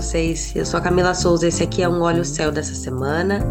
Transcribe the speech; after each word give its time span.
vocês? 0.00 0.56
Eu 0.56 0.64
sou 0.64 0.78
a 0.78 0.80
Camila 0.80 1.12
Souza, 1.12 1.46
esse 1.46 1.62
aqui 1.62 1.82
é 1.82 1.88
um 1.88 2.00
Olho 2.00 2.24
Céu 2.24 2.50
dessa 2.50 2.74
semana, 2.74 3.46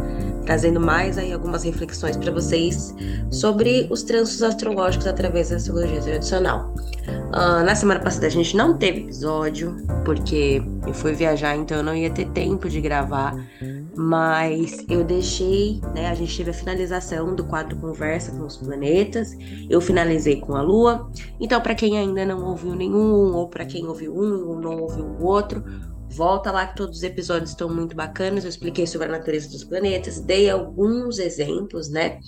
trazendo 0.48 0.80
mais 0.80 1.16
aí 1.16 1.32
algumas 1.32 1.64
reflexões 1.64 2.18
para 2.18 2.32
vocês 2.32 2.96
sobre 3.30 3.88
os 3.92 4.02
trânsitos 4.02 4.42
astrológicos 4.42 5.06
através 5.06 5.52
da 5.52 5.58
astrologia 5.58 6.02
tradicional. 6.02 6.74
Uh, 7.08 7.64
na 7.64 7.76
semana 7.76 8.00
passada 8.00 8.26
a 8.26 8.32
gente 8.32 8.58
não 8.58 8.76
teve 8.76 9.02
episódio, 9.02 9.78
porque 10.04 10.64
eu 10.88 10.94
fui 10.94 11.14
viajar, 11.14 11.56
então 11.56 11.78
eu 11.78 11.84
não 11.84 11.96
ia 11.96 12.10
ter 12.10 12.28
tempo 12.30 12.68
de 12.68 12.82
gravar, 12.82 13.36
mas 13.96 14.84
eu 14.90 15.04
deixei, 15.04 15.80
né? 15.94 16.10
A 16.10 16.16
gente 16.16 16.36
teve 16.36 16.50
a 16.50 16.54
finalização 16.54 17.36
do 17.36 17.44
quadro 17.44 17.78
Conversa 17.78 18.32
com 18.32 18.46
os 18.46 18.58
Planetas, 18.58 19.38
eu 19.70 19.80
finalizei 19.80 20.42
com 20.42 20.56
a 20.56 20.62
Lua. 20.64 21.12
Então, 21.40 21.62
para 21.62 21.76
quem 21.76 21.98
ainda 21.98 22.26
não 22.26 22.44
ouviu 22.44 22.74
nenhum, 22.74 23.36
ou 23.36 23.48
para 23.48 23.66
quem 23.66 23.86
ouviu 23.86 24.16
um 24.16 24.48
ou 24.48 24.60
não 24.60 24.80
ouviu 24.80 25.06
o 25.06 25.26
outro, 25.26 25.64
volta 26.10 26.52
lá 26.52 26.68
que 26.68 26.76
todos 26.76 26.98
os 26.98 27.04
episódios 27.04 27.52
estão 27.52 27.70
muito 27.70 27.96
bacanas. 27.96 28.44
Eu 28.44 28.50
expliquei 28.50 28.86
sobre 28.88 29.08
a 29.08 29.12
natureza 29.12 29.50
dos 29.50 29.64
planetas, 29.64 30.20
dei 30.20 30.50
alguns 30.50 31.20
exemplos, 31.20 31.90
né? 31.90 32.20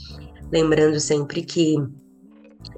Lembrando 0.51 0.99
sempre 0.99 1.43
que 1.43 1.75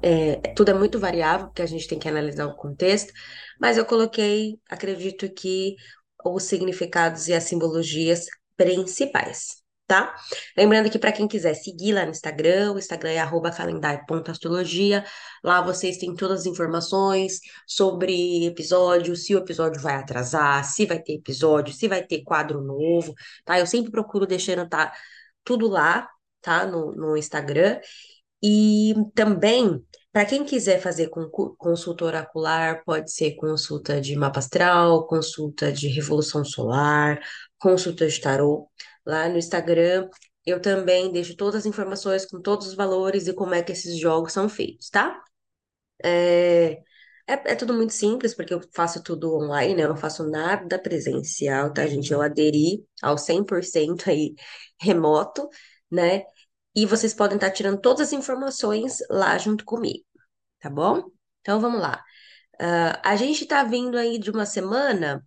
é, 0.02 0.36
tudo 0.54 0.70
é 0.70 0.74
muito 0.74 0.98
variável, 0.98 1.46
porque 1.46 1.62
a 1.62 1.66
gente 1.66 1.88
tem 1.88 1.98
que 1.98 2.08
analisar 2.08 2.46
o 2.46 2.56
contexto, 2.56 3.12
mas 3.60 3.76
eu 3.76 3.84
coloquei, 3.84 4.58
acredito 4.68 5.28
que, 5.30 5.76
os 6.24 6.44
significados 6.44 7.28
e 7.28 7.34
as 7.34 7.44
simbologias 7.44 8.26
principais, 8.56 9.62
tá? 9.86 10.14
Lembrando 10.56 10.90
que 10.90 10.98
para 10.98 11.12
quem 11.12 11.28
quiser 11.28 11.54
seguir 11.54 11.92
lá 11.92 12.04
no 12.04 12.10
Instagram, 12.10 12.72
o 12.72 12.78
Instagram 12.78 13.10
é 13.10 13.50
calendário.astrologia. 13.50 15.04
Lá 15.42 15.60
vocês 15.60 15.98
têm 15.98 16.14
todas 16.14 16.40
as 16.40 16.46
informações 16.46 17.40
sobre 17.66 18.46
episódio, 18.46 19.16
se 19.16 19.34
o 19.34 19.38
episódio 19.38 19.80
vai 19.80 19.94
atrasar, 19.96 20.64
se 20.64 20.86
vai 20.86 21.00
ter 21.00 21.14
episódio, 21.14 21.74
se 21.74 21.88
vai 21.88 22.02
ter 22.04 22.22
quadro 22.22 22.60
novo, 22.60 23.14
tá? 23.44 23.58
Eu 23.58 23.66
sempre 23.66 23.90
procuro 23.90 24.26
deixando 24.26 24.68
tá 24.68 24.92
tudo 25.44 25.68
lá, 25.68 26.08
tá? 26.40 26.66
No, 26.66 26.92
no 26.92 27.16
Instagram. 27.16 27.80
E 28.42 28.94
também 29.14 29.82
para 30.14 30.24
quem 30.26 30.44
quiser 30.44 30.80
fazer 30.80 31.10
consulta 31.58 32.04
oracular, 32.04 32.84
pode 32.84 33.10
ser 33.12 33.34
consulta 33.34 34.00
de 34.00 34.14
mapa 34.14 34.38
astral, 34.38 35.08
consulta 35.08 35.72
de 35.72 35.88
revolução 35.88 36.44
solar, 36.44 37.18
consulta 37.58 38.06
de 38.06 38.20
tarô. 38.20 38.68
Lá 39.06 39.28
no 39.28 39.38
Instagram, 39.38 40.08
eu 40.46 40.60
também 40.60 41.12
deixo 41.12 41.36
todas 41.36 41.60
as 41.60 41.66
informações 41.66 42.26
com 42.26 42.40
todos 42.40 42.66
os 42.68 42.74
valores 42.74 43.26
e 43.26 43.34
como 43.34 43.54
é 43.54 43.62
que 43.62 43.72
esses 43.72 43.98
jogos 43.98 44.32
são 44.32 44.48
feitos, 44.48 44.90
tá? 44.90 45.22
É, 46.02 46.82
é, 47.26 47.52
é 47.52 47.54
tudo 47.54 47.74
muito 47.74 47.92
simples, 47.92 48.34
porque 48.34 48.52
eu 48.54 48.60
faço 48.74 49.02
tudo 49.02 49.34
online, 49.36 49.74
né? 49.74 49.84
Eu 49.84 49.88
não 49.90 49.96
faço 49.96 50.28
nada 50.28 50.78
presencial, 50.78 51.72
tá, 51.72 51.86
gente? 51.86 52.12
Eu 52.12 52.22
aderi 52.22 52.84
ao 53.02 53.16
100% 53.18 54.10
aí 54.10 54.34
remoto, 54.80 55.48
né? 55.90 56.24
E 56.74 56.86
vocês 56.86 57.14
podem 57.14 57.36
estar 57.36 57.50
tirando 57.50 57.80
todas 57.80 58.08
as 58.08 58.12
informações 58.12 58.98
lá 59.10 59.38
junto 59.38 59.64
comigo, 59.64 60.04
tá 60.60 60.68
bom? 60.70 61.04
Então 61.40 61.60
vamos 61.60 61.80
lá. 61.80 62.02
Uh, 62.60 62.98
a 63.02 63.16
gente 63.16 63.44
está 63.44 63.64
vindo 63.64 63.98
aí 63.98 64.18
de 64.18 64.30
uma 64.30 64.46
semana 64.46 65.24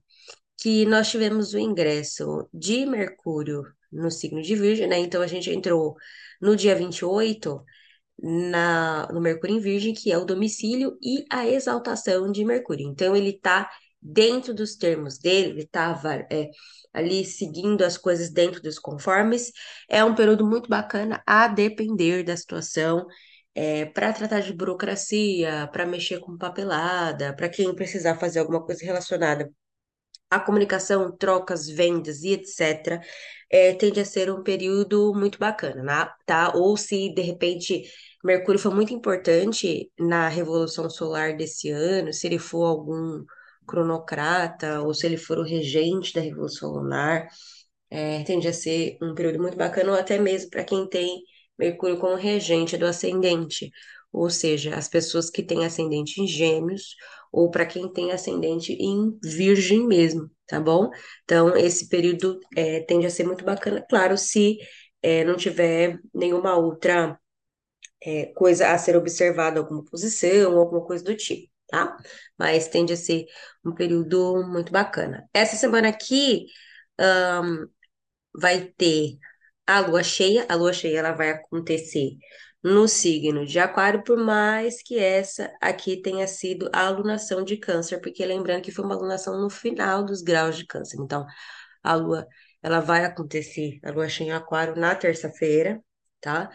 que 0.58 0.86
nós 0.86 1.10
tivemos 1.10 1.54
o 1.54 1.60
ingresso 1.60 2.48
de 2.54 2.86
Mercúrio 2.86 3.64
no 3.92 4.12
signo 4.12 4.42
de 4.42 4.56
Virgem, 4.56 4.88
né? 4.88 4.98
Então 5.00 5.22
a 5.22 5.28
gente 5.28 5.50
entrou 5.52 5.96
no 6.42 6.56
dia 6.56 6.76
28 6.76 7.64
na, 8.22 9.08
no 9.12 9.22
Mercúrio 9.22 9.58
em 9.58 9.60
Virgem, 9.60 9.94
que 9.94 10.12
é 10.12 10.18
o 10.18 10.26
domicílio 10.26 10.98
e 11.02 11.26
a 11.32 11.48
exaltação 11.48 12.32
de 12.32 12.44
Mercúrio. 12.44 12.88
Então 12.90 13.16
ele 13.16 13.30
está 13.30 13.70
dentro 14.02 14.54
dos 14.54 14.76
termos 14.76 15.18
dele, 15.18 15.50
ele 15.50 15.64
estava 15.64 16.16
é, 16.32 16.50
ali 16.94 17.26
seguindo 17.26 17.84
as 17.84 17.98
coisas 17.98 18.32
dentro 18.32 18.62
dos 18.62 18.80
conformes. 18.80 19.52
É 19.90 20.04
um 20.04 20.16
período 20.16 20.46
muito 20.46 20.70
bacana, 20.70 21.22
a 21.26 21.48
depender 21.48 22.24
da 22.24 22.36
situação, 22.36 23.06
é, 23.56 23.86
para 23.86 24.14
tratar 24.14 24.42
de 24.42 24.54
burocracia, 24.54 25.68
para 25.72 25.86
mexer 25.86 26.20
com 26.20 26.38
papelada, 26.38 27.36
para 27.36 27.50
quem 27.50 27.74
precisar 27.76 28.16
fazer 28.18 28.40
alguma 28.40 28.64
coisa 28.66 28.86
relacionada 28.86 29.52
à 30.30 30.40
comunicação, 30.40 31.12
trocas, 31.16 31.68
vendas 31.70 32.24
e 32.24 32.34
etc. 32.34 33.02
É, 33.50 33.74
tende 33.74 34.00
a 34.00 34.06
ser 34.06 34.32
um 34.32 34.44
período 34.44 35.14
muito 35.16 35.40
bacana, 35.40 35.84
né? 35.84 36.12
tá? 36.26 36.52
Ou 36.56 36.76
se 36.78 37.14
de 37.14 37.22
repente 37.22 37.84
Mercúrio 38.24 38.60
foi 38.60 38.74
muito 38.74 38.94
importante 38.94 39.92
na 39.98 40.28
Revolução 40.28 40.90
Solar 40.90 41.38
desse 41.38 41.70
ano, 41.70 42.12
se 42.14 42.28
ele 42.28 42.40
for 42.40 42.66
algum 42.66 43.24
cronocrata, 43.68 44.82
ou 44.82 44.94
se 44.94 45.06
ele 45.06 45.18
for 45.18 45.38
o 45.40 45.44
regente 45.44 46.14
da 46.14 46.22
Revolução 46.22 46.72
Lunar, 46.72 47.28
é, 47.90 48.24
tende 48.24 48.48
a 48.48 48.54
ser 48.54 48.98
um 49.02 49.14
período 49.16 49.42
muito 49.42 49.58
bacana, 49.58 49.92
ou 49.92 49.98
até 49.98 50.18
mesmo 50.20 50.50
para 50.50 50.64
quem 50.64 50.88
tem 50.90 51.22
Mercúrio 51.58 51.98
como 52.00 52.16
regente 52.16 52.78
do 52.78 52.86
ascendente, 52.86 53.72
ou 54.18 54.30
seja, 54.30 54.76
as 54.76 54.88
pessoas 54.88 55.30
que 55.30 55.44
têm 55.44 55.66
ascendente 55.66 56.22
em 56.22 56.28
Gêmeos, 56.28 56.96
ou 57.32 57.52
para 57.52 57.66
quem 57.66 57.92
tem 57.92 58.12
ascendente 58.12 58.74
em 58.74 59.18
Virgem 59.24 59.86
mesmo, 59.88 60.30
tá 60.48 60.60
bom? 60.60 60.90
Então, 61.24 61.56
esse 61.58 61.90
período 61.90 62.40
é, 62.56 62.82
tende 62.82 63.06
a 63.06 63.10
ser 63.10 63.26
muito 63.26 63.44
bacana, 63.46 63.86
claro, 63.90 64.18
se 64.18 64.58
é, 65.02 65.24
não 65.24 65.36
tiver 65.36 66.00
nenhuma 66.14 66.56
outra 66.58 67.20
é, 68.04 68.28
coisa 68.28 68.70
a 68.72 68.78
ser 68.78 68.96
observada, 68.98 69.60
alguma 69.60 69.84
posição, 69.84 70.58
alguma 70.58 70.86
coisa 70.86 71.04
do 71.04 71.16
tipo 71.16 71.50
tá? 71.68 71.98
Mas 72.38 72.68
tende 72.68 72.94
a 72.94 72.98
ser 72.98 73.26
um 73.66 73.74
período 73.74 74.44
muito 74.48 74.72
bacana. 74.72 75.30
Essa 75.34 75.56
semana 75.56 75.90
aqui 75.90 76.46
um, 77.00 77.68
vai 78.36 78.66
ter 78.78 79.18
a 79.66 79.82
lua 79.82 80.04
cheia. 80.04 80.46
A 80.50 80.56
lua 80.56 80.74
cheia 80.74 81.00
ela 81.00 81.12
vai 81.14 81.32
acontecer 81.32 82.18
no 82.64 82.88
signo 82.88 83.46
de 83.46 83.60
Aquário, 83.60 84.04
por 84.04 84.18
mais 84.18 84.82
que 84.82 84.98
essa 85.00 85.52
aqui 85.62 86.02
tenha 86.02 86.28
sido 86.28 86.70
a 86.74 86.88
alunação 86.88 87.44
de 87.44 87.58
Câncer, 87.58 88.00
porque 88.02 88.26
lembrando 88.26 88.62
que 88.64 88.72
foi 88.72 88.84
uma 88.86 88.96
alunação 88.96 89.40
no 89.40 89.50
final 89.50 90.04
dos 90.04 90.22
graus 90.22 90.58
de 90.58 90.66
Câncer. 90.66 90.98
Então, 91.00 91.26
a 91.84 91.96
lua 91.96 92.28
ela 92.62 92.80
vai 92.80 93.06
acontecer, 93.06 93.80
a 93.84 93.92
lua 93.92 94.10
cheia 94.10 94.30
em 94.30 94.32
Aquário 94.34 94.76
na 94.76 94.96
terça-feira, 94.96 95.82
tá? 96.20 96.50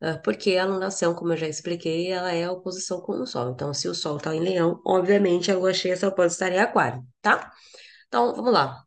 Ah, 0.00 0.18
porque 0.18 0.56
a 0.56 0.62
alunação, 0.64 1.14
como 1.14 1.32
eu 1.32 1.36
já 1.36 1.48
expliquei, 1.48 2.12
ela 2.12 2.32
é 2.32 2.44
a 2.44 2.52
oposição 2.52 3.00
com 3.00 3.12
o 3.14 3.26
Sol. 3.26 3.50
Então, 3.50 3.72
se 3.72 3.88
o 3.88 3.94
Sol 3.94 4.18
está 4.18 4.34
em 4.34 4.40
Leão, 4.40 4.80
obviamente 4.86 5.50
a 5.50 5.56
lua 5.56 5.72
cheia 5.72 5.96
só 5.96 6.10
pode 6.10 6.32
estar 6.32 6.52
em 6.52 6.58
Aquário, 6.58 7.02
tá? 7.22 7.50
Então, 8.08 8.34
vamos 8.34 8.52
lá. 8.52 8.84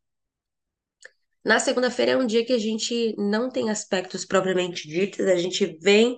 Na 1.44 1.59
segunda-feira 1.59 2.12
é 2.13 2.18
um 2.18 2.28
dia 2.28 2.46
que 2.46 2.53
a 2.53 2.57
gente 2.57 3.16
não 3.18 3.50
tem 3.50 3.69
aspectos 3.69 4.25
propriamente 4.25 4.88
ditos, 4.88 5.25
a 5.25 5.36
gente 5.36 5.66
vem 5.81 6.18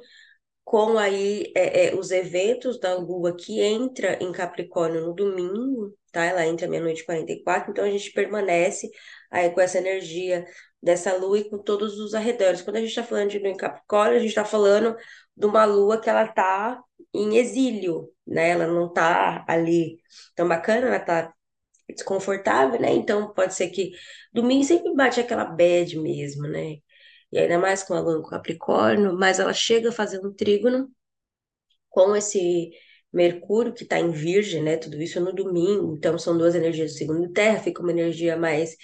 com 0.72 0.98
aí 0.98 1.52
é, 1.54 1.88
é, 1.88 1.96
os 1.96 2.12
eventos 2.12 2.80
da 2.80 2.96
Lua 2.96 3.36
que 3.36 3.60
entra 3.60 4.18
em 4.24 4.32
Capricórnio 4.32 5.02
no 5.02 5.14
domingo, 5.14 5.94
tá? 6.14 6.24
Ela 6.24 6.46
entra 6.46 6.66
meia-noite 6.66 7.02
e 7.02 7.06
44, 7.06 7.72
então 7.72 7.84
a 7.84 7.90
gente 7.92 8.10
permanece 8.14 8.90
aí 9.30 9.50
com 9.50 9.60
essa 9.60 9.80
energia 9.80 10.46
dessa 10.82 11.14
lua 11.18 11.40
e 11.40 11.50
com 11.50 11.58
todos 11.58 12.00
os 12.00 12.14
arredores. 12.14 12.62
Quando 12.62 12.78
a 12.78 12.80
gente 12.80 12.88
está 12.88 13.04
falando 13.04 13.32
de 13.32 13.40
lua 13.40 13.50
em 13.50 13.58
Capricórnio, 13.58 14.16
a 14.16 14.20
gente 14.20 14.30
está 14.30 14.46
falando 14.46 14.96
de 15.36 15.46
uma 15.46 15.66
lua 15.66 16.00
que 16.00 16.10
ela 16.10 16.24
está 16.24 16.82
em 17.14 17.36
exílio, 17.36 18.10
né? 18.26 18.52
Ela 18.52 18.66
não 18.66 18.88
está 18.88 19.44
ali 19.50 20.00
tão 20.34 20.48
bacana, 20.48 20.88
ela 20.88 20.98
está 20.98 21.34
desconfortável, 21.90 22.80
né? 22.80 22.94
Então 22.94 23.34
pode 23.34 23.54
ser 23.56 23.70
que 23.72 23.92
domingo 24.32 24.64
sempre 24.64 24.96
bate 24.96 25.20
aquela 25.20 25.44
bad 25.44 26.00
mesmo, 26.00 26.48
né? 26.48 26.78
E 27.32 27.40
ainda 27.40 27.58
mais 27.60 27.84
com 27.84 27.94
a 27.94 28.00
lua 28.00 28.20
em 28.20 28.30
Capricórnio, 28.30 29.14
mas 29.18 29.40
ela 29.40 29.54
chega 29.54 29.92
fazendo 29.92 30.30
um 30.30 30.34
trígono 30.34 30.92
com 31.90 32.16
esse 32.16 32.72
Mercúrio 33.14 33.74
que 33.74 33.84
está 33.84 34.00
em 34.00 34.12
Virgem, 34.12 34.64
né? 34.64 34.78
Tudo 34.78 35.02
isso 35.02 35.20
no 35.20 35.34
domingo, 35.34 35.96
então 35.98 36.18
são 36.18 36.38
duas 36.38 36.56
energias 36.56 36.94
do 36.94 36.98
signo 36.98 37.32
Terra, 37.34 37.60
fica 37.60 37.82
uma 37.82 37.92
energia 37.92 38.38
mais 38.38 38.76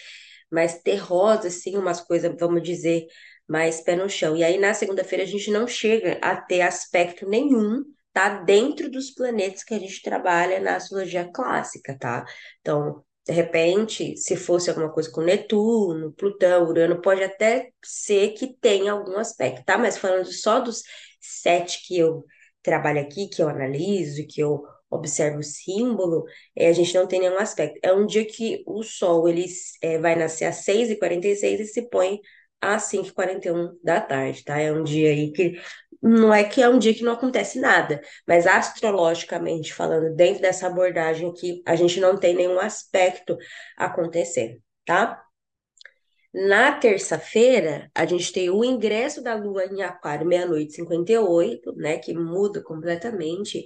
mais 0.51 0.81
terrosa, 0.81 1.49
assim, 1.49 1.77
umas 1.77 1.99
coisas, 2.01 2.33
vamos 2.39 2.63
dizer, 2.63 3.05
mais 3.47 3.81
pé 3.81 3.95
no 3.95 4.09
chão. 4.09 4.35
E 4.35 4.43
aí, 4.43 4.57
na 4.57 4.73
segunda-feira, 4.73 5.23
a 5.23 5.27
gente 5.27 5.51
não 5.51 5.67
chega 5.67 6.19
a 6.21 6.35
ter 6.39 6.61
aspecto 6.61 7.27
nenhum, 7.27 7.83
tá? 8.13 8.29
Dentro 8.43 8.89
dos 8.89 9.11
planetas 9.11 9.63
que 9.63 9.73
a 9.73 9.79
gente 9.79 10.01
trabalha 10.01 10.59
na 10.59 10.75
astrologia 10.77 11.29
clássica, 11.33 11.97
tá? 11.99 12.25
Então, 12.61 13.03
de 13.27 13.33
repente, 13.33 14.15
se 14.17 14.37
fosse 14.37 14.69
alguma 14.69 14.89
coisa 14.91 15.11
com 15.11 15.21
Netuno, 15.21 16.13
Plutão, 16.13 16.63
Urano, 16.65 17.01
pode 17.01 17.21
até 17.23 17.71
ser 17.83 18.29
que 18.29 18.55
tenha 18.61 18.93
algum 18.93 19.17
aspecto, 19.17 19.65
tá? 19.65 19.77
Mas 19.77 19.97
falando 19.97 20.31
só 20.31 20.59
dos 20.61 20.81
sete 21.19 21.85
que 21.85 21.97
eu 21.97 22.23
trabalho 22.63 23.01
aqui, 23.01 23.27
que 23.27 23.41
eu 23.41 23.49
analiso, 23.49 24.25
que 24.27 24.39
eu 24.41 24.63
observa 24.89 25.39
o 25.39 25.43
símbolo, 25.43 26.23
é, 26.55 26.69
a 26.69 26.73
gente 26.73 26.93
não 26.95 27.05
tem 27.05 27.19
nenhum 27.19 27.37
aspecto. 27.37 27.77
É 27.83 27.93
um 27.93 28.05
dia 28.05 28.25
que 28.25 28.63
o 28.65 28.81
Sol 28.81 29.27
ele, 29.27 29.45
é, 29.81 29.97
vai 29.99 30.15
nascer 30.15 30.45
às 30.45 30.63
6h46 30.63 31.59
e 31.59 31.65
se 31.65 31.89
põe 31.89 32.21
às 32.61 32.83
5h41 32.83 33.77
da 33.83 33.99
tarde, 33.99 34.43
tá? 34.45 34.57
É 34.59 34.71
um 34.71 34.83
dia 34.83 35.09
aí 35.09 35.31
que 35.31 35.59
não 36.01 36.33
é 36.33 36.43
que 36.43 36.61
é 36.61 36.69
um 36.69 36.79
dia 36.79 36.93
que 36.93 37.03
não 37.03 37.13
acontece 37.13 37.59
nada, 37.59 38.01
mas 38.27 38.47
astrologicamente 38.47 39.73
falando, 39.73 40.15
dentro 40.15 40.41
dessa 40.41 40.67
abordagem 40.67 41.29
aqui, 41.29 41.61
a 41.65 41.75
gente 41.75 41.99
não 41.99 42.17
tem 42.17 42.35
nenhum 42.35 42.59
aspecto 42.59 43.37
acontecendo, 43.77 44.61
tá? 44.85 45.23
Na 46.33 46.71
terça-feira, 46.73 47.89
a 47.95 48.05
gente 48.05 48.31
tem 48.31 48.49
o 48.49 48.63
ingresso 48.63 49.23
da 49.23 49.33
Lua 49.33 49.65
em 49.65 49.81
Aquário, 49.81 50.27
meia-noite 50.27 50.71
e 50.73 50.75
58, 50.75 51.73
né? 51.75 51.97
Que 51.97 52.13
muda 52.13 52.61
completamente 52.61 53.65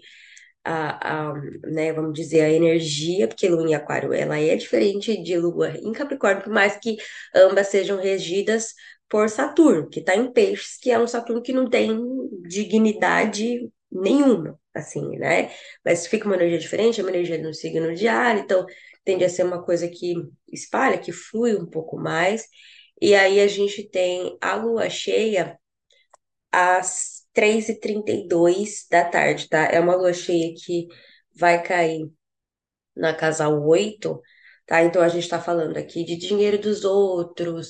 a, 0.64 1.30
a, 1.32 1.34
né, 1.64 1.92
vamos 1.92 2.14
dizer, 2.14 2.42
a 2.42 2.50
energia, 2.50 3.28
porque 3.28 3.50
Lua 3.50 3.68
em 3.68 3.74
Aquário, 3.74 4.14
ela 4.14 4.40
é 4.40 4.56
diferente 4.56 5.22
de 5.22 5.38
Lua 5.38 5.72
em 5.72 5.92
Capricórnio, 5.92 6.44
por 6.44 6.54
mais 6.54 6.78
que 6.78 6.98
ambas 7.36 7.68
sejam 7.68 8.00
regidas 8.00 8.74
por 9.12 9.30
Saturno, 9.30 9.90
que 9.90 10.00
está 10.00 10.16
em 10.16 10.32
Peixes, 10.32 10.78
que 10.78 10.90
é 10.90 10.98
um 10.98 11.06
Saturno 11.06 11.42
que 11.42 11.52
não 11.52 11.70
tem 11.70 11.90
dignidade 12.48 13.70
nenhuma, 13.92 14.58
assim, 14.74 15.18
né? 15.18 15.52
Mas 15.84 16.08
fica 16.08 16.26
uma 16.26 16.36
energia 16.36 16.58
diferente, 16.58 17.02
é 17.02 17.04
uma 17.04 17.10
energia 17.10 17.38
no 17.38 17.54
signo 17.54 17.94
de 17.94 18.08
ar, 18.08 18.38
então 18.38 18.66
tende 19.04 19.26
a 19.26 19.30
ser 19.30 19.44
uma 19.44 19.62
coisa 19.62 19.90
que 19.90 20.16
espalha, 20.50 20.98
que 20.98 21.12
flui 21.12 21.58
um 21.58 21.66
pouco 21.66 21.98
mais. 21.98 22.48
E 23.02 23.14
aí 23.14 23.42
a 23.42 23.48
gente 23.48 23.84
tem 23.90 24.38
a 24.40 24.56
lua 24.56 24.90
cheia 24.90 25.60
às 26.50 27.26
3h32 27.34 28.88
da 28.90 29.04
tarde, 29.04 29.50
tá? 29.50 29.66
É 29.66 29.80
uma 29.82 29.96
lua 29.96 30.14
cheia 30.14 30.54
que 30.56 30.88
vai 31.36 31.62
cair 31.62 32.10
na 32.96 33.14
casa 33.14 33.50
8, 33.50 34.22
tá? 34.66 34.84
Então 34.84 35.02
a 35.02 35.10
gente 35.10 35.24
está 35.24 35.42
falando 35.42 35.76
aqui 35.76 36.06
de 36.06 36.16
dinheiro 36.16 36.58
dos 36.58 36.86
outros, 36.86 37.70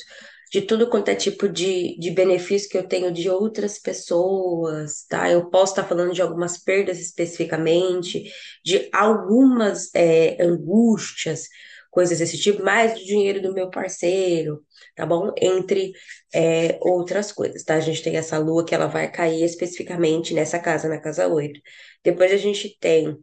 de 0.51 0.61
tudo 0.61 0.89
quanto 0.89 1.07
é 1.09 1.15
tipo 1.15 1.47
de, 1.47 1.97
de 1.97 2.11
benefício 2.11 2.69
que 2.69 2.77
eu 2.77 2.85
tenho 2.87 3.11
de 3.11 3.29
outras 3.29 3.79
pessoas, 3.79 5.05
tá? 5.07 5.31
Eu 5.31 5.49
posso 5.49 5.71
estar 5.71 5.85
falando 5.87 6.13
de 6.13 6.21
algumas 6.21 6.57
perdas 6.57 6.99
especificamente, 6.99 8.23
de 8.63 8.89
algumas 8.91 9.89
é, 9.95 10.43
angústias, 10.43 11.47
coisas 11.89 12.19
desse 12.19 12.37
tipo, 12.37 12.63
mais 12.63 12.93
do 12.93 13.05
dinheiro 13.05 13.41
do 13.41 13.53
meu 13.53 13.69
parceiro, 13.69 14.61
tá 14.93 15.05
bom? 15.05 15.33
Entre 15.37 15.93
é, 16.33 16.77
outras 16.81 17.31
coisas, 17.31 17.63
tá? 17.63 17.75
A 17.75 17.79
gente 17.79 18.03
tem 18.03 18.17
essa 18.17 18.37
lua 18.37 18.65
que 18.65 18.75
ela 18.75 18.87
vai 18.87 19.09
cair 19.09 19.43
especificamente 19.43 20.33
nessa 20.33 20.59
casa, 20.59 20.89
na 20.89 20.99
casa 20.99 21.27
8. 21.29 21.61
Depois 22.03 22.31
a 22.31 22.37
gente 22.37 22.77
tem 22.77 23.17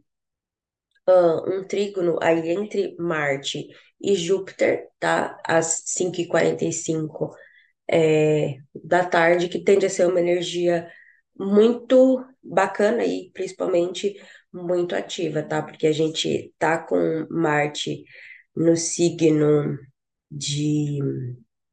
uh, 1.09 1.59
um 1.59 1.63
trígono 1.63 2.17
aí 2.21 2.49
entre 2.51 2.95
Marte 2.97 3.67
e 4.01 4.15
Júpiter, 4.15 4.87
tá? 4.99 5.37
Às 5.45 5.83
5h45 5.85 7.31
é, 7.91 8.57
da 8.73 9.05
tarde, 9.05 9.49
que 9.49 9.63
tende 9.63 9.85
a 9.85 9.89
ser 9.89 10.07
uma 10.07 10.19
energia 10.19 10.89
muito 11.37 12.23
bacana 12.43 13.03
e 13.05 13.31
principalmente 13.33 14.15
muito 14.53 14.95
ativa, 14.95 15.43
tá? 15.43 15.61
Porque 15.61 15.87
a 15.87 15.91
gente 15.91 16.53
tá 16.57 16.77
com 16.77 17.27
Marte 17.29 18.03
no 18.55 18.75
signo 18.75 19.77
de 20.29 20.99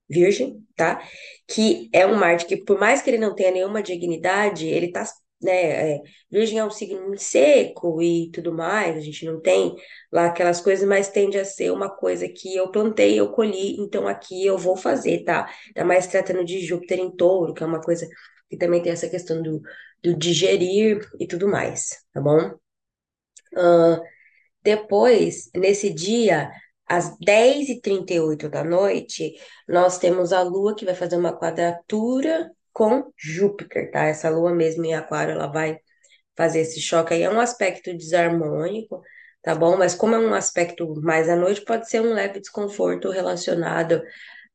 Virgem, 0.08 0.64
tá? 0.76 1.02
Que 1.46 1.88
é 1.92 2.06
um 2.06 2.16
Marte 2.16 2.46
que, 2.46 2.56
por 2.56 2.78
mais 2.78 3.02
que 3.02 3.10
ele 3.10 3.18
não 3.18 3.34
tenha 3.34 3.50
nenhuma 3.50 3.82
dignidade, 3.82 4.66
ele 4.66 4.92
tá 4.92 5.04
né? 5.42 5.96
É, 5.96 6.02
virgem 6.30 6.58
é 6.58 6.64
um 6.64 6.70
signo 6.70 7.16
seco 7.18 8.00
e 8.02 8.30
tudo 8.30 8.52
mais, 8.52 8.96
a 8.96 9.00
gente 9.00 9.24
não 9.24 9.40
tem 9.40 9.74
lá 10.10 10.26
aquelas 10.26 10.60
coisas, 10.60 10.88
mas 10.88 11.08
tende 11.10 11.38
a 11.38 11.44
ser 11.44 11.70
uma 11.70 11.90
coisa 11.90 12.28
que 12.28 12.54
eu 12.56 12.70
plantei, 12.70 13.18
eu 13.18 13.30
colhi, 13.32 13.76
então 13.80 14.06
aqui 14.08 14.44
eu 14.44 14.58
vou 14.58 14.76
fazer, 14.76 15.24
tá? 15.24 15.48
Ainda 15.68 15.84
mais 15.86 16.06
tratando 16.06 16.44
de 16.44 16.60
Júpiter 16.64 16.98
em 16.98 17.14
touro, 17.14 17.54
que 17.54 17.62
é 17.62 17.66
uma 17.66 17.80
coisa 17.80 18.08
que 18.48 18.56
também 18.56 18.82
tem 18.82 18.92
essa 18.92 19.08
questão 19.08 19.42
do, 19.42 19.60
do 20.02 20.16
digerir 20.16 21.06
e 21.20 21.26
tudo 21.26 21.48
mais, 21.48 22.02
tá 22.12 22.20
bom? 22.20 22.54
Uh, 23.54 24.00
depois, 24.62 25.50
nesse 25.54 25.92
dia, 25.92 26.50
às 26.86 27.16
10h38 27.18 28.48
da 28.48 28.64
noite, 28.64 29.34
nós 29.68 29.98
temos 29.98 30.32
a 30.32 30.42
Lua 30.42 30.74
que 30.74 30.84
vai 30.84 30.94
fazer 30.94 31.16
uma 31.16 31.36
quadratura 31.36 32.50
com 32.76 33.10
Júpiter, 33.16 33.90
tá? 33.90 34.04
Essa 34.04 34.28
lua 34.28 34.54
mesmo 34.54 34.84
em 34.84 34.94
Aquário, 34.94 35.32
ela 35.32 35.46
vai 35.46 35.78
fazer 36.36 36.60
esse 36.60 36.78
choque 36.78 37.14
aí. 37.14 37.22
É 37.22 37.30
um 37.30 37.40
aspecto 37.40 37.96
desarmônico, 37.96 39.00
tá 39.42 39.54
bom? 39.54 39.78
Mas 39.78 39.94
como 39.94 40.14
é 40.14 40.18
um 40.18 40.34
aspecto 40.34 40.94
mais 41.00 41.26
à 41.26 41.34
noite, 41.36 41.64
pode 41.64 41.88
ser 41.88 42.02
um 42.02 42.12
leve 42.12 42.38
desconforto 42.38 43.10
relacionado 43.10 44.02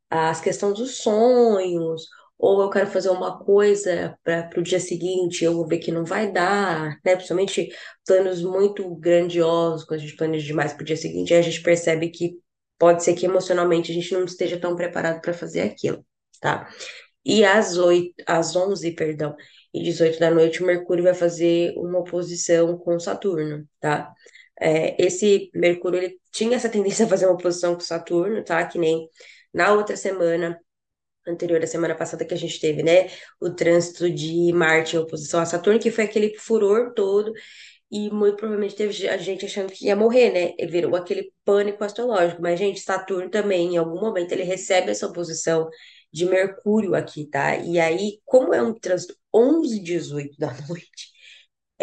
às 0.07 0.39
questões 0.39 0.77
dos 0.77 0.97
sonhos, 0.97 2.03
ou 2.37 2.61
eu 2.61 2.69
quero 2.69 2.87
fazer 2.87 3.09
uma 3.09 3.43
coisa 3.43 4.15
para 4.23 4.51
o 4.59 4.61
dia 4.63 4.79
seguinte, 4.79 5.43
eu 5.43 5.55
vou 5.55 5.67
ver 5.67 5.79
que 5.79 5.91
não 5.91 6.05
vai 6.05 6.31
dar, 6.31 6.99
né? 7.03 7.15
Principalmente 7.15 7.69
planos 8.05 8.43
muito 8.43 8.95
grandiosos, 8.97 9.83
quando 9.83 9.99
a 9.99 10.03
gente 10.03 10.15
planeja 10.15 10.45
demais 10.45 10.73
para 10.73 10.83
o 10.83 10.85
dia 10.85 10.97
seguinte, 10.97 11.33
a 11.33 11.41
gente 11.41 11.61
percebe 11.63 12.09
que 12.09 12.35
pode 12.77 13.03
ser 13.03 13.15
que 13.15 13.25
emocionalmente 13.25 13.91
a 13.91 13.95
gente 13.95 14.13
não 14.13 14.25
esteja 14.25 14.59
tão 14.59 14.75
preparado 14.75 15.21
para 15.21 15.33
fazer 15.33 15.61
aquilo, 15.61 16.05
tá? 16.39 16.69
E 17.23 17.45
às, 17.45 17.77
8, 17.77 18.13
às 18.25 18.55
11, 18.55 18.91
perdão, 18.93 19.35
e 19.73 19.83
18 19.83 20.19
da 20.19 20.31
noite, 20.31 20.61
o 20.61 20.65
Mercúrio 20.65 21.03
vai 21.03 21.13
fazer 21.13 21.73
uma 21.77 21.99
oposição 21.99 22.77
com 22.77 22.99
Saturno, 22.99 23.67
tá? 23.79 24.11
É, 24.59 24.95
esse 25.03 25.49
Mercúrio, 25.53 25.99
ele 25.99 26.19
tinha 26.31 26.55
essa 26.55 26.69
tendência 26.69 27.05
a 27.05 27.09
fazer 27.09 27.25
uma 27.25 27.35
oposição 27.35 27.73
com 27.75 27.81
Saturno, 27.81 28.43
tá? 28.43 28.65
Que 28.65 28.79
nem 28.79 29.07
na 29.53 29.73
outra 29.73 29.95
semana, 29.95 30.59
anterior 31.27 31.63
à 31.63 31.67
semana 31.67 31.95
passada 31.95 32.25
que 32.25 32.33
a 32.33 32.37
gente 32.37 32.59
teve, 32.59 32.83
né? 32.83 33.09
O 33.39 33.49
trânsito 33.51 34.09
de 34.09 34.51
Marte 34.53 34.95
em 34.95 34.99
oposição 34.99 35.39
a 35.39 35.45
Saturno, 35.45 35.79
que 35.79 35.91
foi 35.91 36.05
aquele 36.05 36.37
furor 36.37 36.93
todo, 36.93 37.31
e 37.91 38.09
muito 38.09 38.37
provavelmente 38.37 38.75
teve 38.75 39.07
a 39.09 39.17
gente 39.17 39.45
achando 39.45 39.71
que 39.71 39.85
ia 39.87 39.95
morrer, 39.95 40.31
né? 40.31 40.53
E 40.57 40.65
virou 40.65 40.95
aquele 40.95 41.31
pânico 41.43 41.83
astrológico. 41.83 42.41
Mas, 42.41 42.57
gente, 42.59 42.79
Saturno 42.79 43.29
também, 43.29 43.75
em 43.75 43.77
algum 43.77 43.99
momento, 43.99 44.31
ele 44.31 44.43
recebe 44.43 44.91
essa 44.91 45.07
oposição 45.07 45.69
de 46.11 46.25
Mercúrio 46.25 46.95
aqui, 46.95 47.25
tá? 47.25 47.57
E 47.57 47.79
aí, 47.79 48.19
como 48.25 48.53
é 48.53 48.61
um 48.61 48.73
trânsito 48.73 49.15
11 49.33 49.77
e 49.77 49.83
18 49.83 50.37
da 50.37 50.53
noite, 50.67 51.11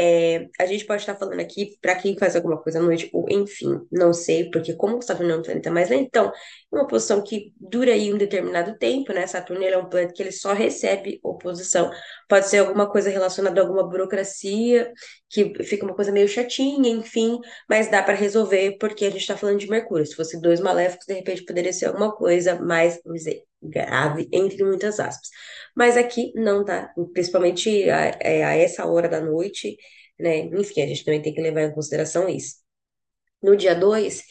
é, 0.00 0.46
a 0.60 0.64
gente 0.64 0.84
pode 0.86 1.02
estar 1.02 1.16
falando 1.16 1.40
aqui 1.40 1.76
para 1.82 1.96
quem 1.96 2.16
faz 2.16 2.36
alguma 2.36 2.56
coisa 2.56 2.78
à 2.78 2.82
noite, 2.82 3.10
ou 3.12 3.26
enfim, 3.28 3.80
não 3.90 4.12
sei, 4.12 4.48
porque 4.48 4.72
como 4.74 5.02
Saturno 5.02 5.32
é 5.32 5.36
um 5.36 5.42
planeta 5.42 5.72
mais 5.72 5.90
lento, 5.90 6.04
então, 6.06 6.32
uma 6.70 6.86
posição 6.86 7.20
que 7.20 7.52
dura 7.58 7.92
aí 7.92 8.14
um 8.14 8.16
determinado 8.16 8.78
tempo, 8.78 9.12
né? 9.12 9.26
Saturno 9.26 9.64
é 9.64 9.76
um 9.76 9.88
planeta 9.88 10.12
que 10.14 10.22
ele 10.22 10.30
só 10.30 10.52
recebe 10.52 11.18
oposição. 11.20 11.90
Pode 12.28 12.46
ser 12.48 12.58
alguma 12.58 12.88
coisa 12.88 13.10
relacionada 13.10 13.60
a 13.60 13.64
alguma 13.64 13.88
burocracia, 13.88 14.92
que 15.30 15.62
fica 15.62 15.84
uma 15.84 15.94
coisa 15.94 16.10
meio 16.10 16.26
chatinha, 16.28 16.90
enfim, 16.90 17.38
mas 17.68 17.90
dá 17.90 18.02
para 18.02 18.14
resolver 18.14 18.78
porque 18.78 19.04
a 19.04 19.10
gente 19.10 19.20
está 19.20 19.36
falando 19.36 19.58
de 19.58 19.68
Mercúrio. 19.68 20.06
Se 20.06 20.16
fosse 20.16 20.40
dois 20.40 20.60
maléficos, 20.60 21.06
de 21.06 21.14
repente 21.14 21.44
poderia 21.44 21.72
ser 21.72 21.86
alguma 21.86 22.14
coisa 22.14 22.58
mais, 22.60 23.00
vamos 23.04 23.20
dizer, 23.24 23.44
grave, 23.62 24.28
entre 24.32 24.64
muitas 24.64 24.98
aspas. 24.98 25.28
Mas 25.76 25.96
aqui 25.96 26.32
não 26.34 26.64
tá, 26.64 26.92
principalmente 27.12 27.90
a, 27.90 28.16
é, 28.20 28.44
a 28.44 28.56
essa 28.56 28.86
hora 28.86 29.08
da 29.08 29.20
noite, 29.20 29.76
né? 30.18 30.38
Enfim, 30.38 30.82
a 30.82 30.86
gente 30.86 31.04
também 31.04 31.22
tem 31.22 31.34
que 31.34 31.40
levar 31.42 31.62
em 31.62 31.74
consideração 31.74 32.28
isso. 32.28 32.56
No 33.42 33.56
dia 33.56 33.74
2, 33.74 34.22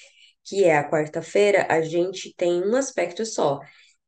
que 0.45 0.63
é 0.63 0.77
a 0.77 0.89
quarta-feira, 0.89 1.67
a 1.69 1.81
gente 1.81 2.33
tem 2.35 2.63
um 2.63 2.75
aspecto 2.75 3.25
só, 3.25 3.59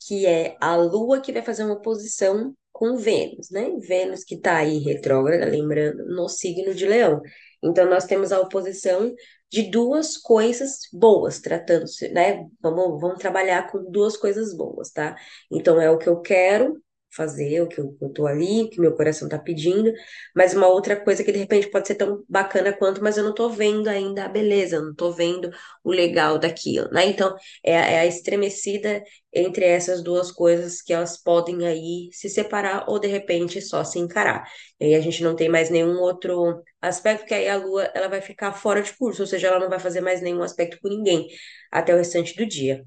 que 0.07 0.25
é 0.25 0.55
a 0.61 0.75
Lua 0.75 1.21
que 1.21 1.31
vai 1.31 1.41
fazer 1.41 1.63
uma 1.63 1.75
oposição 1.75 2.55
com 2.79 2.95
Vênus, 2.95 3.51
né? 3.51 3.75
Vênus 3.81 4.23
que 4.23 4.35
está 4.35 4.55
aí 4.55 4.77
retrógrada, 4.77 5.45
lembrando, 5.45 6.05
no 6.05 6.29
signo 6.29 6.73
de 6.73 6.87
Leão. 6.87 7.21
Então, 7.61 7.89
nós 7.89 8.05
temos 8.05 8.31
a 8.31 8.39
oposição 8.39 9.13
de 9.51 9.63
duas 9.63 10.15
coisas 10.15 10.77
boas, 10.93 11.41
tratando-se, 11.41 12.07
né? 12.07 12.47
Vamos, 12.61 13.01
vamos 13.01 13.19
trabalhar 13.19 13.69
com 13.69 13.83
duas 13.91 14.15
coisas 14.15 14.55
boas, 14.55 14.91
tá? 14.91 15.17
Então, 15.51 15.81
é 15.81 15.91
o 15.91 15.97
que 15.97 16.07
eu 16.07 16.21
quero 16.21 16.81
fazer, 17.11 17.61
o 17.61 17.67
que 17.67 17.79
eu, 17.79 17.97
eu 18.01 18.09
tô 18.09 18.27
ali, 18.27 18.63
o 18.63 18.69
que 18.69 18.79
meu 18.79 18.93
coração 18.95 19.27
tá 19.29 19.37
pedindo, 19.39 19.91
mas 20.35 20.53
uma 20.53 20.67
outra 20.67 20.95
coisa 20.95 21.23
que 21.23 21.31
de 21.31 21.39
repente 21.39 21.67
pode 21.69 21.87
ser 21.87 21.95
tão 21.95 22.23
bacana 22.29 22.71
quanto, 22.73 23.01
mas 23.03 23.17
eu 23.17 23.23
não 23.23 23.33
tô 23.33 23.49
vendo 23.49 23.87
ainda 23.87 24.25
a 24.25 24.27
beleza, 24.29 24.75
eu 24.77 24.85
não 24.85 24.95
tô 24.95 25.11
vendo 25.11 25.49
o 25.83 25.91
legal 25.91 26.37
daquilo, 26.37 26.89
né? 26.91 27.05
Então, 27.07 27.35
é, 27.63 27.71
é 27.73 27.99
a 28.01 28.05
estremecida 28.05 29.03
entre 29.33 29.65
essas 29.65 30.03
duas 30.03 30.31
coisas 30.31 30.81
que 30.81 30.93
elas 30.93 31.17
podem 31.21 31.65
aí 31.67 32.09
se 32.11 32.29
separar 32.29 32.85
ou 32.89 32.99
de 32.99 33.07
repente 33.07 33.61
só 33.61 33.83
se 33.83 33.99
encarar. 33.99 34.47
E 34.79 34.85
aí 34.85 34.95
a 34.95 35.01
gente 35.01 35.23
não 35.23 35.35
tem 35.35 35.49
mais 35.49 35.69
nenhum 35.69 35.99
outro 35.99 36.63
aspecto, 36.81 37.25
que 37.25 37.33
aí 37.33 37.47
a 37.47 37.57
Lua 37.57 37.83
ela 37.93 38.07
vai 38.07 38.21
ficar 38.21 38.53
fora 38.53 38.81
de 38.81 38.93
curso, 38.97 39.21
ou 39.21 39.27
seja, 39.27 39.47
ela 39.47 39.59
não 39.59 39.69
vai 39.69 39.79
fazer 39.79 40.01
mais 40.01 40.21
nenhum 40.21 40.41
aspecto 40.41 40.79
com 40.81 40.89
ninguém 40.89 41.27
até 41.71 41.93
o 41.93 41.97
restante 41.97 42.35
do 42.35 42.45
dia. 42.45 42.83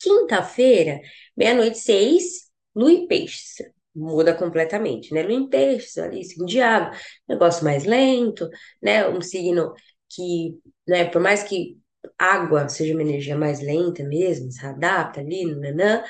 Quinta-feira, 0.00 1.00
meia-noite 1.36 1.78
seis, 1.78 2.43
Lua 2.74 3.06
peixes, 3.08 3.56
muda 3.94 4.34
completamente, 4.34 5.12
né? 5.14 5.22
Lua 5.22 5.32
em 5.32 5.48
peixes, 5.48 5.98
ali, 5.98 6.24
signo 6.24 6.46
de 6.46 6.60
água, 6.60 6.96
negócio 7.28 7.64
mais 7.64 7.84
lento, 7.84 8.48
né? 8.82 9.08
Um 9.08 9.20
signo 9.20 9.72
que, 10.08 10.58
né, 10.86 11.04
por 11.06 11.20
mais 11.20 11.42
que 11.42 11.78
água 12.18 12.68
seja 12.68 12.92
uma 12.94 13.02
energia 13.02 13.36
mais 13.36 13.60
lenta 13.60 14.04
mesmo, 14.04 14.50
se 14.52 14.64
adapta 14.64 15.20
ali, 15.20 15.44
nanã, 15.46 16.02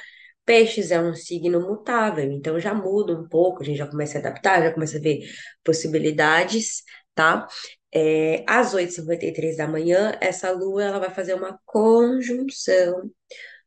Peixes 0.44 0.90
é 0.90 1.00
um 1.00 1.14
signo 1.14 1.60
mutável, 1.60 2.30
então 2.30 2.60
já 2.60 2.74
muda 2.74 3.18
um 3.18 3.26
pouco, 3.26 3.62
a 3.62 3.64
gente 3.64 3.78
já 3.78 3.86
começa 3.86 4.18
a 4.18 4.20
adaptar, 4.20 4.62
já 4.62 4.72
começa 4.72 4.98
a 4.98 5.00
ver 5.00 5.20
possibilidades, 5.64 6.82
tá? 7.14 7.46
É, 7.90 8.44
às 8.46 8.74
8h53 8.74 9.56
da 9.56 9.66
manhã, 9.66 10.12
essa 10.20 10.50
lua 10.50 10.82
ela 10.84 10.98
vai 10.98 11.10
fazer 11.10 11.34
uma 11.34 11.58
conjunção 11.64 13.10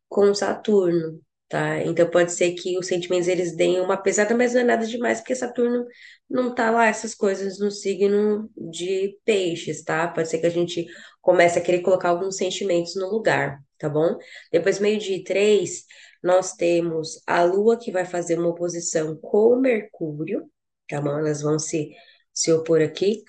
com 0.10 0.34
Saturno, 0.36 1.22
tá? 1.50 1.82
Então 1.84 2.10
pode 2.10 2.32
ser 2.34 2.52
que 2.54 2.78
os 2.78 2.88
sentimentos 2.88 3.28
eles 3.28 3.56
deem 3.56 3.80
uma 3.80 3.98
pesada, 3.98 4.36
mas 4.36 4.54
não 4.54 4.62
é 4.62 4.64
nada 4.64 4.86
demais, 4.86 5.20
porque 5.20 5.36
Saturno 5.36 5.86
não 6.30 6.54
tá 6.54 6.70
lá 6.72 6.88
essas 6.88 7.16
coisas 7.16 7.60
no 7.60 7.72
signo 7.72 8.50
de 8.56 9.18
peixes, 9.26 9.84
tá? 9.84 10.08
Pode 10.08 10.30
ser 10.30 10.40
que 10.40 10.48
a 10.48 10.50
gente 10.52 10.86
comece 11.22 11.58
a 11.60 11.62
querer 11.62 11.82
colocar 11.82 12.10
alguns 12.10 12.38
sentimentos 12.38 12.96
no 12.96 13.10
lugar, 13.10 13.60
tá 13.78 13.90
bom? 13.90 14.18
Depois, 14.52 14.80
meio-dia 14.80 15.18
e 15.18 15.24
três, 15.24 15.86
nós 16.24 16.54
temos 16.54 17.22
a 17.26 17.44
Lua 17.44 17.78
que 17.78 17.92
vai 17.92 18.06
fazer 18.06 18.38
uma 18.40 18.50
oposição 18.50 19.16
com 19.18 19.56
Mercúrio, 19.58 20.50
tá 20.90 21.00
bom? 21.02 21.18
Elas 21.18 21.42
vão 21.42 21.58
se, 21.60 21.92
se 22.34 22.52
opor 22.52 22.82
aqui. 22.82 23.24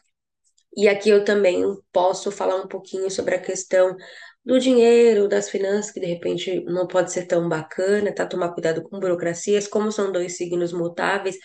E 0.76 0.88
aqui 0.88 1.10
eu 1.10 1.24
também 1.24 1.64
posso 1.92 2.30
falar 2.30 2.56
um 2.56 2.68
pouquinho 2.68 3.10
sobre 3.10 3.34
a 3.34 3.40
questão 3.40 3.96
do 4.44 4.58
dinheiro, 4.58 5.28
das 5.28 5.50
finanças, 5.50 5.90
que 5.90 6.00
de 6.00 6.06
repente 6.06 6.64
não 6.64 6.86
pode 6.86 7.12
ser 7.12 7.26
tão 7.26 7.48
bacana, 7.48 8.14
tá? 8.14 8.26
Tomar 8.26 8.52
cuidado 8.54 8.82
com 8.82 8.98
burocracias, 8.98 9.68
como 9.68 9.92
são 9.92 10.10
dois 10.10 10.36
signos 10.36 10.72
mutáveis, 10.72 11.36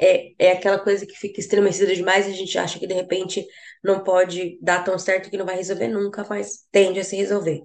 é, 0.00 0.32
é 0.38 0.52
aquela 0.52 0.78
coisa 0.78 1.06
que 1.06 1.14
fica 1.14 1.40
estremecida 1.40 1.94
demais 1.94 2.26
e 2.26 2.30
a 2.30 2.34
gente 2.34 2.58
acha 2.58 2.78
que 2.78 2.86
de 2.86 2.94
repente 2.94 3.46
não 3.84 4.02
pode 4.02 4.58
dar 4.60 4.82
tão 4.82 4.98
certo 4.98 5.30
que 5.30 5.36
não 5.36 5.44
vai 5.44 5.56
resolver 5.56 5.88
nunca, 5.88 6.24
mas 6.28 6.66
tende 6.72 6.98
a 7.00 7.04
se 7.04 7.16
resolver. 7.16 7.60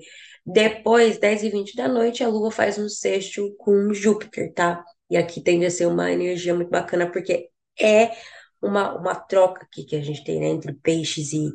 Depois, 0.46 1.18
10 1.18 1.44
e 1.44 1.50
20 1.50 1.76
da 1.76 1.88
noite, 1.88 2.24
a 2.24 2.28
Lua 2.28 2.52
faz 2.52 2.78
um 2.78 2.88
sexto 2.90 3.56
com 3.58 3.94
Júpiter, 3.94 4.54
tá? 4.54 4.84
E 5.10 5.18
aqui 5.18 5.42
tende 5.42 5.66
a 5.66 5.72
ser 5.72 5.88
uma 5.88 6.12
energia 6.12 6.54
muito 6.54 6.70
bacana, 6.70 7.12
porque 7.12 7.50
é 7.80 8.12
uma, 8.62 8.94
uma 8.98 9.16
troca 9.16 9.64
aqui 9.64 9.84
que 9.86 9.96
a 9.96 10.02
gente 10.02 10.24
tem 10.24 10.40
né, 10.40 10.48
entre 10.48 10.74
peixes 10.74 11.34
e, 11.34 11.50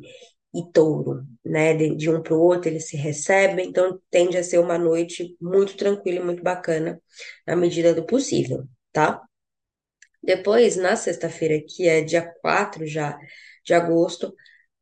e 0.54 0.62
touro, 0.72 1.24
né? 1.44 1.74
De, 1.74 1.94
de 1.94 2.10
um 2.10 2.22
para 2.22 2.34
o 2.34 2.40
outro, 2.40 2.68
eles 2.68 2.88
se 2.88 2.96
recebem, 2.96 3.68
então 3.68 4.00
tende 4.10 4.36
a 4.36 4.42
ser 4.42 4.58
uma 4.58 4.78
noite 4.78 5.36
muito 5.40 5.76
tranquila 5.76 6.20
e 6.20 6.24
muito 6.24 6.42
bacana, 6.42 7.00
na 7.46 7.56
medida 7.56 7.94
do 7.94 8.04
possível, 8.04 8.66
tá? 8.92 9.22
Depois, 10.22 10.76
na 10.76 10.96
sexta-feira, 10.96 11.62
que 11.66 11.88
é 11.88 12.02
dia 12.02 12.22
4 12.42 12.86
já 12.86 13.18
de 13.64 13.74
agosto, 13.74 14.28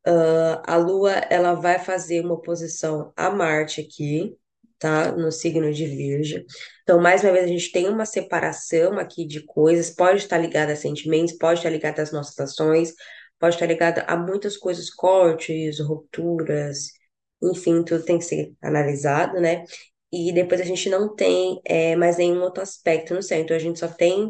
uh, 0.07 0.61
a 0.65 0.75
Lua 0.75 1.11
ela 1.29 1.53
vai 1.53 1.79
fazer 1.79 2.21
uma 2.21 2.33
oposição 2.35 3.13
a 3.15 3.29
Marte 3.29 3.81
aqui, 3.81 4.35
tá? 4.77 5.11
No 5.11 5.31
signo 5.31 5.71
de 5.71 5.85
Virgem. 5.85 6.45
Então, 6.83 6.99
mais 7.01 7.23
uma 7.23 7.31
vez, 7.31 7.45
a 7.45 7.47
gente 7.47 7.71
tem 7.71 7.87
uma 7.89 8.05
separação 8.05 8.97
aqui 8.97 9.25
de 9.25 9.41
coisas, 9.45 9.89
pode 9.89 10.19
estar 10.19 10.37
ligada 10.37 10.73
a 10.73 10.75
sentimentos, 10.75 11.37
pode 11.37 11.59
estar 11.59 11.69
ligada 11.69 12.01
às 12.01 12.11
nossas 12.11 12.37
ações, 12.39 12.93
pode 13.39 13.55
estar 13.55 13.65
ligada 13.65 14.03
a 14.03 14.17
muitas 14.17 14.57
coisas, 14.57 14.89
cortes, 14.89 15.79
rupturas, 15.79 16.91
enfim, 17.41 17.83
tudo 17.83 18.03
tem 18.03 18.19
que 18.19 18.25
ser 18.25 18.53
analisado, 18.61 19.39
né? 19.39 19.63
E 20.11 20.33
depois 20.33 20.59
a 20.59 20.63
gente 20.63 20.89
não 20.89 21.15
tem 21.15 21.61
é, 21.65 21.95
mais 21.95 22.17
nenhum 22.17 22.41
outro 22.41 22.63
aspecto 22.63 23.13
no 23.13 23.21
céu. 23.21 23.39
Então, 23.39 23.55
a 23.55 23.59
gente 23.59 23.79
só 23.79 23.87
tem 23.87 24.29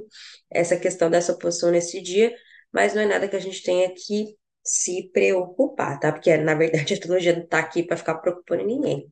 essa 0.50 0.78
questão 0.78 1.10
dessa 1.10 1.32
oposição 1.34 1.72
nesse 1.72 2.02
dia, 2.02 2.36
mas 2.72 2.94
não 2.94 3.02
é 3.02 3.06
nada 3.06 3.28
que 3.28 3.36
a 3.36 3.40
gente 3.40 3.64
tenha 3.64 3.90
que 3.94 4.38
se 4.64 5.10
preocupar, 5.14 6.00
tá? 6.00 6.12
Porque, 6.12 6.36
na 6.38 6.54
verdade, 6.54 6.94
a 6.94 6.98
astrologia 6.98 7.36
não 7.36 7.48
tá 7.48 7.60
aqui 7.60 7.84
para 7.84 7.98
ficar 7.98 8.16
preocupando 8.16 8.66
ninguém. 8.66 9.12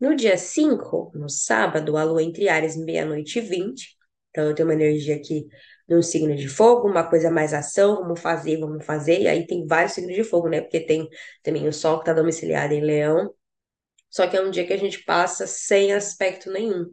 No 0.00 0.14
dia 0.16 0.38
5, 0.38 1.12
no 1.14 1.28
sábado, 1.28 1.96
a 1.96 2.04
lua 2.04 2.22
entre 2.22 2.48
Ares, 2.48 2.76
meia-noite 2.76 3.38
e 3.38 3.42
20. 3.42 3.96
Então, 4.30 4.44
eu 4.46 4.54
tenho 4.54 4.68
uma 4.68 4.74
energia 4.74 5.16
aqui 5.16 5.46
no 5.88 6.02
signo 6.02 6.36
de 6.36 6.48
fogo, 6.48 6.88
uma 6.88 7.08
coisa 7.08 7.30
mais 7.30 7.54
ação, 7.54 7.96
vamos 8.02 8.20
fazer, 8.20 8.58
vamos 8.58 8.84
fazer. 8.84 9.20
E 9.20 9.28
aí 9.28 9.46
tem 9.46 9.66
vários 9.66 9.92
signos 9.92 10.14
de 10.14 10.24
fogo, 10.24 10.48
né? 10.48 10.60
Porque 10.60 10.80
tem 10.80 11.08
também 11.42 11.66
o 11.66 11.72
Sol 11.72 11.96
que 11.96 12.02
está 12.02 12.12
domiciliado 12.12 12.74
em 12.74 12.80
Leão. 12.82 13.32
Só 14.10 14.26
que 14.26 14.36
é 14.36 14.42
um 14.42 14.50
dia 14.50 14.66
que 14.66 14.72
a 14.72 14.78
gente 14.78 15.04
passa 15.04 15.46
sem 15.46 15.92
aspecto 15.92 16.50
nenhum, 16.50 16.86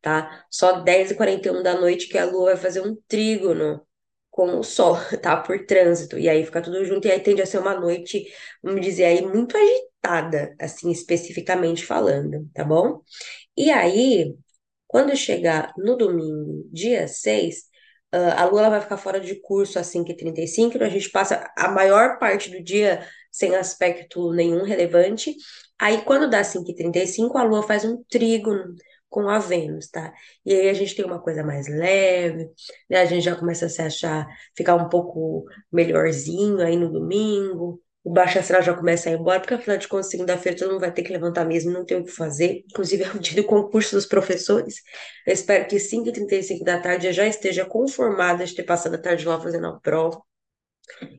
tá? 0.00 0.44
Só 0.50 0.80
10h41 0.80 1.62
da 1.62 1.78
noite 1.78 2.08
que 2.08 2.18
a 2.18 2.24
lua 2.24 2.52
vai 2.52 2.56
fazer 2.56 2.80
um 2.80 2.96
trígono 3.08 3.80
com 4.30 4.58
o 4.58 4.62
sol, 4.62 4.96
tá? 5.22 5.36
Por 5.36 5.66
trânsito. 5.66 6.18
E 6.18 6.28
aí 6.28 6.44
fica 6.44 6.62
tudo 6.62 6.84
junto, 6.84 7.06
e 7.06 7.12
aí 7.12 7.20
tende 7.20 7.42
a 7.42 7.46
ser 7.46 7.58
uma 7.58 7.78
noite, 7.78 8.24
vamos 8.62 8.80
dizer 8.80 9.04
aí, 9.04 9.22
muito 9.22 9.56
agitada, 9.56 10.54
assim, 10.60 10.90
especificamente 10.90 11.84
falando, 11.84 12.48
tá 12.54 12.64
bom? 12.64 13.02
E 13.56 13.70
aí, 13.70 14.34
quando 14.86 15.14
chegar 15.16 15.72
no 15.76 15.96
domingo, 15.96 16.68
dia 16.72 17.06
6, 17.08 17.64
uh, 18.14 18.34
a 18.36 18.44
lua 18.44 18.70
vai 18.70 18.80
ficar 18.80 18.96
fora 18.96 19.20
de 19.20 19.36
curso 19.36 19.78
às 19.78 19.88
5h35, 19.88 20.74
então 20.74 20.86
a 20.86 20.90
gente 20.90 21.10
passa 21.10 21.50
a 21.56 21.68
maior 21.70 22.18
parte 22.18 22.50
do 22.50 22.62
dia 22.62 23.06
sem 23.30 23.54
aspecto 23.56 24.32
nenhum 24.32 24.64
relevante. 24.64 25.34
Aí, 25.80 26.02
quando 26.02 26.30
dá 26.30 26.42
5h35, 26.42 27.36
a 27.36 27.42
lua 27.42 27.62
faz 27.62 27.84
um 27.84 28.02
trígono 28.04 28.74
com 29.08 29.28
a 29.28 29.38
Vênus, 29.38 29.88
tá? 29.90 30.12
E 30.44 30.54
aí 30.54 30.68
a 30.70 30.72
gente 30.74 30.94
tem 30.94 31.04
uma 31.04 31.20
coisa 31.20 31.44
mais 31.44 31.68
leve, 31.68 32.48
né? 32.88 33.00
A 33.00 33.04
gente 33.04 33.22
já 33.24 33.36
começa 33.36 33.66
a 33.66 33.68
se 33.68 33.82
achar, 33.82 34.26
ficar 34.56 34.74
um 34.76 34.88
pouco 34.88 35.44
melhorzinho 35.70 36.60
aí 36.60 36.76
no 36.76 36.90
domingo, 36.90 37.82
o 38.04 38.10
baixo 38.12 38.38
astral 38.38 38.62
já 38.62 38.74
começa 38.74 39.08
a 39.08 39.12
ir 39.12 39.18
embora, 39.18 39.40
porque 39.40 39.54
afinal 39.54 39.78
de 39.78 39.86
contas, 39.86 40.10
segunda-feira 40.10 40.58
todo 40.58 40.70
mundo 40.70 40.80
vai 40.80 40.92
ter 40.92 41.02
que 41.02 41.12
levantar 41.12 41.44
mesmo, 41.44 41.70
não 41.70 41.84
tem 41.84 41.98
o 41.98 42.04
que 42.04 42.10
fazer. 42.10 42.64
Inclusive, 42.70 43.04
é 43.04 43.10
o 43.10 43.18
dia 43.18 43.42
do 43.42 43.44
concurso 43.46 43.94
dos 43.94 44.06
professores. 44.06 44.76
Eu 45.26 45.32
espero 45.32 45.66
que 45.68 45.76
5h35 45.76 46.64
da 46.64 46.80
tarde 46.80 47.06
eu 47.06 47.12
já 47.12 47.26
esteja 47.26 47.64
conformada 47.64 48.44
de 48.44 48.54
ter 48.54 48.64
passado 48.64 48.94
a 48.94 48.98
tarde 48.98 49.24
lá 49.24 49.40
fazendo 49.40 49.66
a 49.68 49.78
prova. 49.78 50.20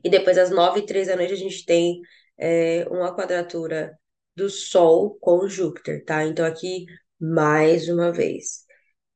E 0.02 0.10
depois, 0.10 0.36
às 0.36 0.50
9h03 0.50 1.06
da 1.06 1.16
noite, 1.16 1.32
a 1.32 1.36
gente 1.36 1.64
tem 1.64 2.00
é, 2.38 2.86
uma 2.90 3.14
quadratura 3.16 3.98
do 4.36 4.50
Sol 4.50 5.16
com 5.20 5.48
Júpiter, 5.48 6.04
tá? 6.04 6.24
Então, 6.24 6.44
aqui 6.44 6.84
mais 7.18 7.88
uma 7.88 8.12
vez. 8.12 8.64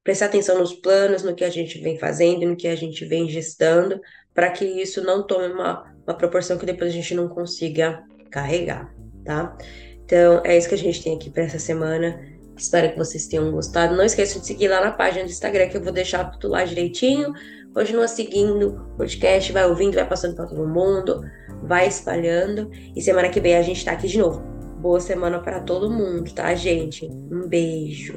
Prestar 0.03 0.27
atenção 0.27 0.59
nos 0.59 0.73
planos, 0.73 1.23
no 1.23 1.35
que 1.35 1.45
a 1.45 1.51
gente 1.51 1.79
vem 1.81 1.99
fazendo, 1.99 2.47
no 2.47 2.57
que 2.57 2.67
a 2.67 2.75
gente 2.75 3.05
vem 3.05 3.29
gestando, 3.29 4.01
para 4.39 4.51
que 4.51 4.65
isso 4.65 5.03
não 5.03 5.25
tome 5.25 5.49
uma, 5.49 5.85
uma 6.07 6.17
proporção 6.17 6.57
que 6.57 6.65
depois 6.65 6.91
a 6.91 6.95
gente 6.95 7.13
não 7.13 7.27
consiga 7.27 8.05
carregar, 8.31 8.95
tá? 9.25 9.59
Então, 10.05 10.41
é 10.45 10.57
isso 10.57 10.69
que 10.69 10.77
a 10.77 10.79
gente 10.79 11.03
tem 11.03 11.17
aqui 11.17 11.29
para 11.29 11.43
essa 11.43 11.59
semana. 11.59 12.25
Espero 12.57 12.93
que 12.93 12.97
vocês 12.97 13.27
tenham 13.27 13.51
gostado. 13.51 13.97
Não 13.97 14.05
esqueçam 14.05 14.41
de 14.41 14.47
seguir 14.47 14.69
lá 14.69 14.81
na 14.81 14.93
página 14.93 15.25
do 15.25 15.31
Instagram, 15.31 15.69
que 15.69 15.77
eu 15.77 15.83
vou 15.83 15.93
deixar 15.93 16.23
tudo 16.31 16.53
lá 16.53 16.63
direitinho. 16.63 17.33
Continua 17.75 18.07
seguindo 18.07 18.77
o 18.77 18.97
podcast, 18.97 19.53
vai 19.53 19.67
ouvindo, 19.67 19.97
vai 19.97 20.09
passando 20.09 20.37
para 20.37 20.47
todo 20.47 20.69
mundo, 20.69 21.21
vai 21.65 21.89
espalhando. 21.89 22.71
E 22.95 23.03
semana 23.03 23.31
que 23.31 23.41
vem 23.41 23.57
a 23.57 23.63
gente 23.63 23.85
tá 23.85 23.91
aqui 23.91 24.07
de 24.07 24.19
novo. 24.19 24.41
Boa 24.79 25.01
semana 25.01 25.41
para 25.41 25.59
todo 25.63 25.91
mundo, 25.91 26.33
tá, 26.33 26.55
gente? 26.55 27.07
Um 27.09 27.49
beijo. 27.49 28.15